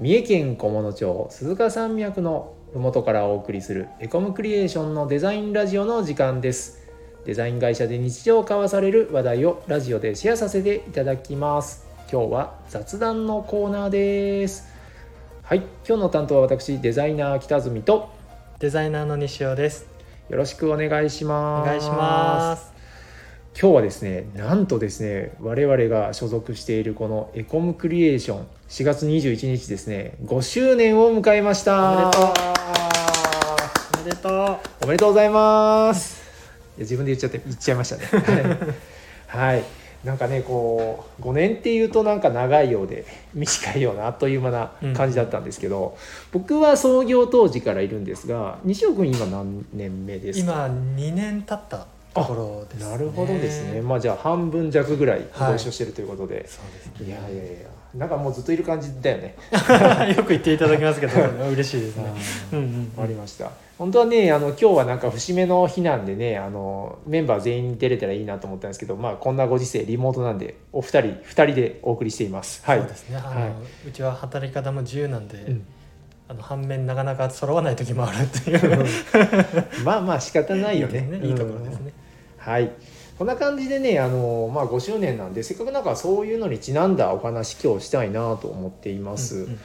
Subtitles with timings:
[0.00, 6.86] 三重県菰野町鈴鹿山脈の麓からお送りするエコムクリエーションのデザインラジオの時間です。
[7.24, 11.84] デザイン会社で日常交わされる話題をラジオでシェアさせていただきます。
[12.12, 14.68] 今日は雑談のコーナーです。
[15.42, 18.08] はい今日の担当は私デザイナー北住と。
[18.60, 19.88] デザイナーの西尾です。
[20.28, 21.66] よろしくお願いしおます。
[21.66, 22.77] 願いします
[23.60, 32.08] 今日はですねなんとですね我々が所属しているこのエコムクリエーション4月21日ですね5周年を迎えました。
[33.98, 34.32] おめでとう。
[34.36, 36.22] おめでとおめでとうございます。
[36.76, 38.04] いや自分で言っちゃって言っちゃいましたね。
[39.26, 39.64] はい、はい
[40.04, 43.04] なんかねこう5年っていうとなんか長いようで
[43.34, 45.98] 短いようなあっという間な感じだったんですけど、
[46.30, 50.68] 僕は創業当時からいるんですが西尾君今何年目ですか？
[50.68, 51.88] 今2年経った
[52.20, 53.80] ところです、ね、なるほどですね。
[53.80, 57.06] まあじゃあ半分弱ぐらいご一緒してるということで、そうですね。
[57.06, 57.68] い、やいやいや。
[57.94, 59.34] なんかもうずっといる感じだよね。
[60.16, 61.12] よく言っていただきますけど
[61.50, 62.04] 嬉しいですね。
[62.52, 63.50] うんうんりました。
[63.78, 72.60] 本当はねあの今日はなんか節目の日なんでねあのメンバー全員出れたらいいなと思ったんですけどまあこんなご時世リモートなんでお二人二人でお送りしています。
[72.64, 72.80] はい。
[72.80, 73.16] そうですね。
[73.16, 73.46] あの、は
[73.86, 75.66] うちは働き方も自由なんで、うん。
[76.30, 78.84] あの反面なかなか揃わない時もあるっていう。
[79.82, 81.20] まあまあ仕方ないよね。
[81.22, 81.92] いいところですね、
[82.48, 82.72] はい。
[83.18, 89.58] こんな感じでねあの、まあ、5周年なんでせっかくなんかそういうのにちなんだお話今日したいなと思っています、うん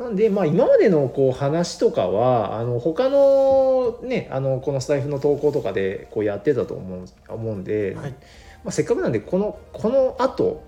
[0.00, 0.06] うん。
[0.06, 8.10] なんで、まあ、今までのこう話とかはあの他のねあのこのスタイフの投稿とかでこうやってたと思う思うんで、はい。
[8.10, 10.64] まあ、せっかくなんでこのこのあと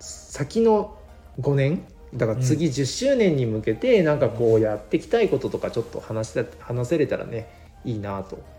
[0.00, 0.96] 先の
[1.40, 7.48] 5年だから次10周年に向けてなんかこうやっていきたいこととかちょっと話せた話せれたらね
[7.84, 8.55] いいなと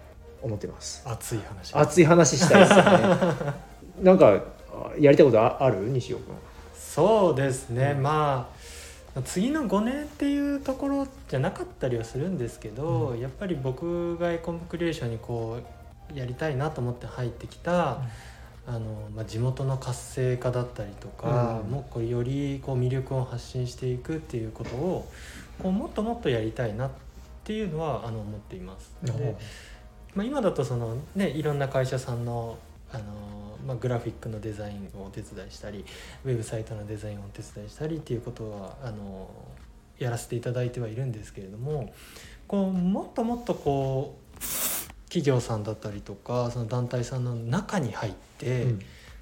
[0.47, 1.03] 思ってます。
[1.05, 1.75] 熱い話。
[1.75, 3.17] 熱い話したいですよね。
[4.01, 5.79] なんかあやりたいことあある？
[5.89, 6.35] 西尾君。
[6.73, 8.03] そうですね、うん。
[8.03, 8.49] ま
[9.15, 15.59] あ次の5年っていうところじゃなかったりはするんですけど、うやっぱり僕がエコムクリエーションにこ
[16.13, 18.01] うやりたいなと思って入ってきた、
[18.67, 21.71] あのまあ、地元の活性化だったりとか、うん。
[21.71, 25.09] もうこれよりこう魅力を発信していくっていうことを
[25.61, 26.91] こうもっともっとやりたいなっ
[27.43, 28.91] ていうのはあの思っています。
[29.03, 29.35] で
[30.15, 32.57] まあ、今だとその、ね、いろんな会社さんの
[32.91, 33.03] あの、
[33.65, 35.85] まあ、グラフィックのデザインをお手伝いしたり
[36.25, 39.29] ウェブサイトのデザインをお手伝いしたりっていうことはあの
[39.99, 41.93] やらせていただいてはいるんですけれども
[42.47, 44.43] こうもっともっとこう
[45.05, 48.79] 企業さんだったりとかその団体さんの中に入って、うん。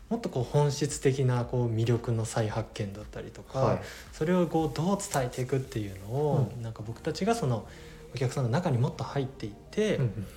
[0.07, 3.81] もっとこう本質的なこう魅力の再発見だったりとか、はい。
[4.13, 7.67] それをこうどう伝えていくっていうのを、うなんか僕たちがその
[8.13, 10.27] お客さんの中にもっと入っていって、うんうん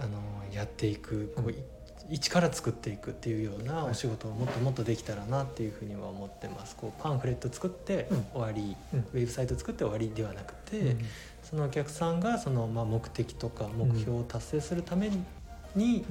[0.00, 0.18] あの
[0.52, 1.56] やっていくこううんい
[2.10, 6.74] 一から作っていくっていうようなお仕事をもっともっとできたらなっていうふうには思ってます。
[6.74, 8.24] こうパンフレット作ってうん。
[8.32, 9.00] 終わり、うん。
[9.00, 10.98] ウェブサイト作って終わりではなくて、うん。
[11.42, 15.10] そのお客さんがそのまあ目的とか目標を達成するため
[15.76, 16.04] に、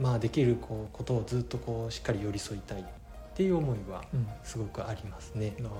[0.00, 2.84] まあできるこうことをずっとこうしっかり寄り添いたいっ
[3.36, 4.26] ていう思いはうん。
[4.42, 5.54] すごくありますね。
[5.58, 5.72] あーなる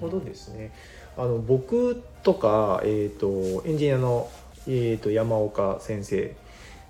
[0.00, 0.72] ほどですね。
[1.18, 4.30] あの僕とか、えー、とエンジニアの、
[4.66, 6.34] えー、と山岡先生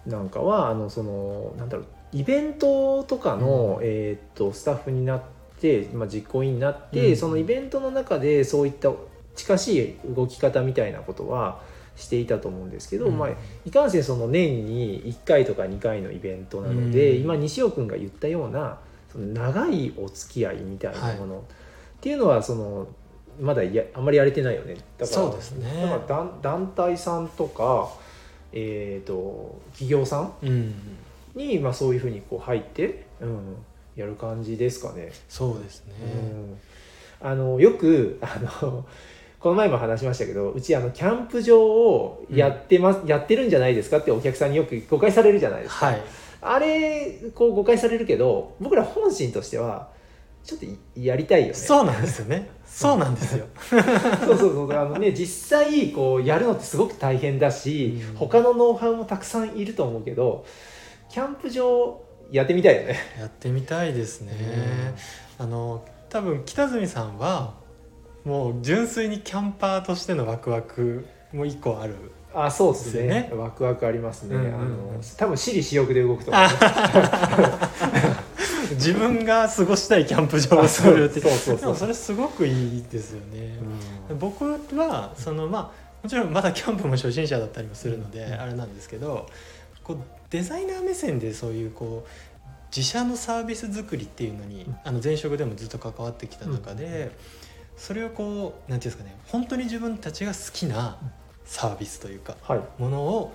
[0.06, 3.86] なんかはあのそのなんだろうイベントとかの、うん。
[3.86, 5.22] えー、とスタッフになっ
[5.60, 7.16] て、まあ、実行委員になって、うん。
[7.16, 8.90] そのイベントの中でそういった
[9.34, 11.62] 近しい動き方みたいなことは
[11.96, 13.18] していたと思うんですけど、うん。
[13.18, 13.28] まあ、
[13.64, 17.22] いかんせんその年に1回とか2回のイベントなので、うん。
[17.22, 18.78] 今西尾君が言ったような
[19.10, 21.44] その長いお付き合いみたいなもの、はっ
[22.00, 22.88] ていうのはその
[23.40, 24.74] まだやあんまりやれてないよね。
[24.74, 25.82] だからそうですね。
[25.82, 27.88] だから団団体さんとか、
[28.52, 30.34] えー、と企業さん？
[30.42, 30.74] うん、
[31.34, 33.56] に、まあ、そういうふうにこう入って、うん、
[33.96, 35.12] やる感じですかね。
[35.28, 35.94] そうですね。
[37.20, 38.84] うん、あのよくあの
[39.40, 45.86] この前も話しましたけどうちあのキャンプ場をやってます、やってるんじゃないですかってお客さんによく誤解されるじゃないですか。
[45.86, 46.02] はい。
[46.42, 49.90] あれこう誤解されるけど僕ら本心としては
[50.44, 51.54] ちょっといやりたいよね。
[51.54, 52.50] そうなんですよね。
[52.66, 53.46] そうなんですよ。
[53.70, 60.44] そうそうそうあのね実際こうやるのってすごく大変だし、うん他のノウハウもたくさんいると思うけど
[61.08, 62.96] キャンプ場やってみたいよね。
[63.18, 64.32] やってみたいですね。
[65.38, 67.54] あの多分北住さんは
[68.24, 71.94] もう純粋にキャンパーとしてのワクワクも一個ある。
[72.34, 76.48] あそうですねですよワクワクありますね、うんうんうんあの多分私利私欲で動くと思う、ね、
[78.74, 81.20] 自分が過ごしたいキャンプ場を作るって。
[81.20, 81.56] そうそうそう。
[81.58, 83.58] でもそれすごくいいですよね。
[84.18, 84.44] 僕
[84.76, 88.40] はそのまあもちろんまだキャンプも初心者だったりもするのでうん。
[88.40, 89.26] あれなんですけど
[89.84, 89.98] こう
[90.30, 92.08] デザイナー目線でそういうこう
[92.74, 97.12] 自社のサービス作りっていうのにあの前職でもずっと関わってきた中で
[97.76, 100.96] それをこうなんていうんですかね本当に自分たちが好きな
[101.44, 102.60] サービスというか、はい。
[102.78, 103.34] ものを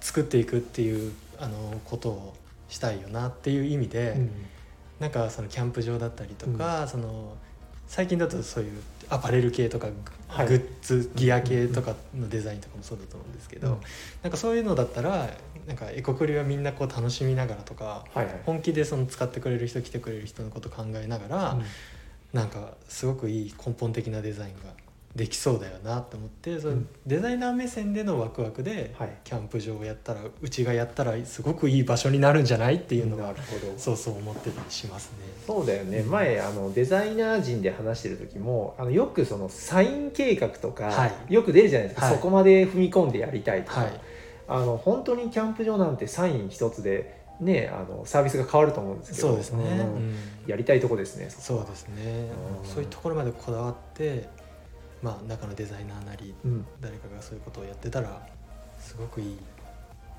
[0.00, 2.34] 作っていくっていうあのことを
[2.72, 4.30] したいよなっていう意味で、うん。
[4.98, 7.36] なんかそのキャンプ場だったりとか、その
[7.86, 9.94] 最近だとそういうアパレル系とかグ,、
[10.26, 10.46] はい。
[10.46, 13.80] ッズギア系とかのデザインとかもそうだと思うんですけど、うん。
[14.22, 15.28] なんかそういうのだったら
[15.66, 18.40] なんかエコクリはみんなこう楽しみながらとかはいはい。
[18.46, 21.62] 本気でその使ってくれる人来てくれる人のこと考えながら、うん。
[22.32, 24.72] なんかすごくいい根本的なデザインが
[25.14, 26.88] できそうだよなと思ってそのうん。
[27.06, 29.10] デザイナー目線でのワクワクではい。
[29.24, 33.78] キャンプ場をやったらうちがやったらすごくいい場所になるんじゃないっていうのがなるほど。
[33.78, 35.18] そうそう思ってたりしますね。
[35.46, 41.34] そうだよね、うん前あのデザイナー陣で話してる時もあのよくそのサイン計画とか、はい。
[41.34, 42.14] よく出るじゃないですか、はい。
[42.14, 44.00] そこまで踏み込んでやりたいとか、はい。
[44.48, 49.94] あの本当にキャンプ場なんてサイン一つで、ね、あのサービスが変わると思うんですけどそうですね、うん。
[49.94, 50.14] うん。
[50.46, 52.30] やりたいとこですねそうですね。
[52.62, 52.68] うん。
[52.68, 54.28] そういうところまでこだわって
[55.02, 56.66] まあ中のデザイナーなりうん。
[56.80, 58.26] 誰かがそういうことをやってたら
[58.78, 59.38] すごくいい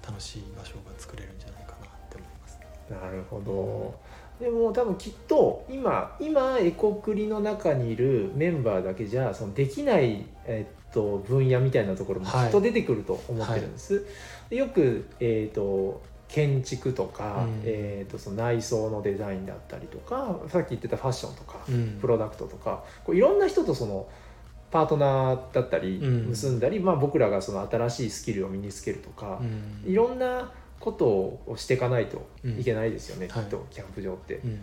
[0.05, 2.67] 楽しい場所が作れるんじゃないかなって思いますね。
[2.89, 4.13] なるほど。
[4.39, 14.05] でも多分きっと今今エコクリの中にいるメンバーだけじゃそのできない、えっと、分野みたいなところもきっと出てくると思ってるんです。
[14.49, 17.61] でよく、えっと建築とか、うん。
[17.63, 21.99] えっとその内装のデザインだったりとかさっき言ってたファッションとか、うん。
[22.01, 24.07] プロダクトとかこういろんな人とその
[24.73, 26.25] パートナーだったりうん。
[26.29, 29.91] 結んだり、まあ、僕らがその新しいスキルを身につけるとか、うん。
[29.91, 34.49] いろんなことをしていかないといけないですよね、うんきっとキャンプ場って、うん。
[34.49, 34.59] うん。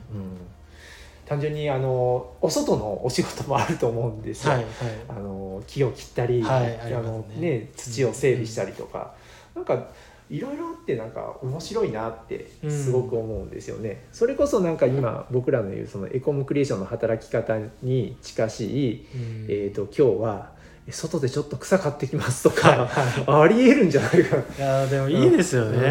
[1.25, 4.73] 単純にあのお外のお仕事もあると思うんですよ、はいはい。
[5.11, 7.13] あの木を切ったり、はいありますね。
[7.13, 9.15] のね、土を整備したりとか、
[9.55, 9.91] なんか
[10.31, 19.47] いろいろあってなんか面白いなってすごく思うんですよね、それこそなんか今僕らの言うそのエコムクリエーションの働き方に近しい、うん。
[19.49, 20.51] えー、と今日は
[20.89, 22.77] 外でちょっと草買ってきますとはい
[23.25, 24.21] か、はありえるんじゃないかい
[24.59, 25.85] やーでもいいですよね、うん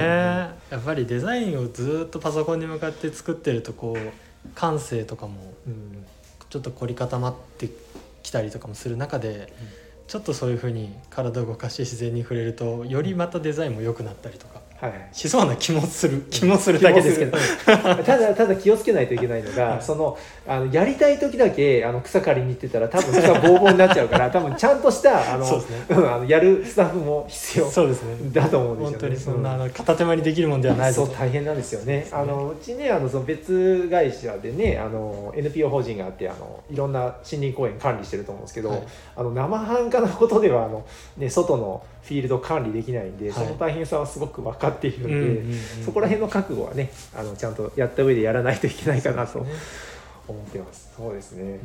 [0.70, 6.06] やっぱりデザインをずっとパソコンに向かって作ってるとこう感性とかもうん。
[6.50, 7.70] ちょっと凝り固まって
[8.24, 9.54] きたりとかもする中で、
[10.10, 14.59] ちょっとそういうふうに体を動かして自然に触れるとよりまたデザインも良くなったりとか。
[14.82, 15.10] はい。
[15.12, 19.82] しそうな気もする気もするだけですけど、ただただ気をつけないといけないのが、はい。
[19.82, 20.18] その
[20.48, 25.64] あのやりたい時だけあの草刈りに行ってたら多分草ボーボーになっちゃうから 多分ちゃんとしたあのね。
[25.90, 28.16] うんあのやるスタッフも必要そうですね。
[28.32, 28.92] だと思うんですよね。
[28.92, 32.06] 本当にそんなあうの片手間にできるもんではないそう大変なんですよね。
[32.08, 38.84] すねあのうちねあのその別会社でねあの NPO 法人があってあのいろんな森林公園管理してると思うんですけど、はい。
[39.18, 40.86] あの生半可なことではあの
[41.18, 45.08] ね外のフィールド管理できないんで、はいその大変さはすごく分かっているんで。
[45.08, 49.46] うんうんうんそこら辺の覚悟はねあのちゃんとやった上でやらないといけないかなと
[50.28, 50.92] 思ってます。
[50.98, 51.44] そうですね。
[51.44, 51.60] うんうんうん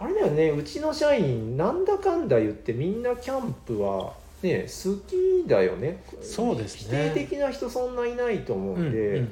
[0.00, 6.02] あれだよねうちの社員なんだかんだ言ってみんなキャンプはね好きだよね。
[6.22, 9.28] そうですね否定的な人そんないないと思うんで、うんうんうん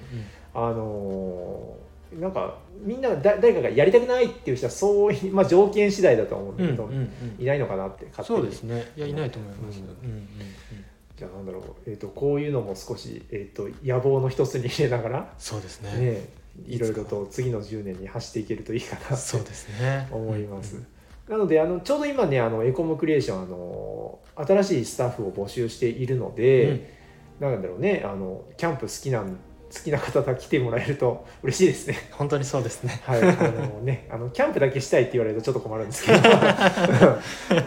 [0.54, 7.42] あのーなんかみんなだ誰かがやりたくないっていう人はそういう、まあ、条件次第だと思うんだけど、うんうんうん。
[7.42, 8.92] いないのかなって勝手にそうですね。
[8.96, 10.16] いやいないと思います、うんうんうん。
[10.16, 10.28] うん
[11.14, 15.92] じゃあなんだろう、えー、とこういうのも少し、えー、と野望の一つに入れながらそうですね。
[15.92, 16.28] ね
[16.66, 20.08] いろいろと次の10年に走っていけるといいかなそうとですね。
[20.10, 20.76] 思います。
[20.76, 20.86] うん
[21.28, 26.90] なのであのちょうど今ねあのエコムクリエーションあの新しいスタッフを募集しているので、
[27.38, 29.38] なんだろうねあのキャンプ好きなん
[29.74, 31.96] 好きな方が来てもらえると嬉しいですね。
[32.12, 33.00] 本当にそうですね。
[33.04, 36.20] はい、あのね、 あのキャンプだけしたいって言われるとちょっと困るんですけど。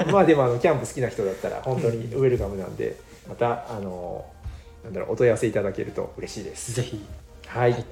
[0.14, 2.96] まあでもあのキャンプ好きな人だったら本当にウェルカムなんで
[3.28, 4.24] またあの
[4.84, 6.74] なんだろうお問い合わせいただけると嬉しいです。
[6.74, 7.04] ぜひ。
[7.48, 7.86] はい、はい。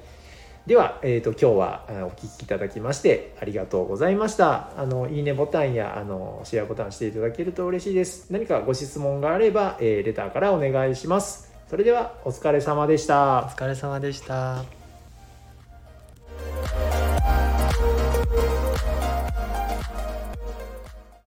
[0.66, 4.70] では、えー、と今日はお聞きいただきましてありがとうございました。
[4.78, 8.32] あのいいねボタンやあのシェアボタンしていただけると嬉しいです。
[8.32, 13.46] 何かご質問があれば、えーレターからお願いしますそれではお疲れ様でした。
[13.46, 14.83] お疲れ様でした。